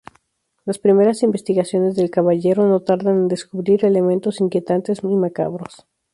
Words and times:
Las 0.65 0.79
primeras 0.79 1.21
investigaciones 1.21 1.95
del 1.95 2.09
caballero 2.09 2.65
no 2.67 2.79
tardan 2.79 3.17
en 3.17 3.27
descubrir 3.27 3.85
elementos 3.85 4.41
inquietantes 4.41 5.01
y 5.03 5.07
macabros... 5.15 5.85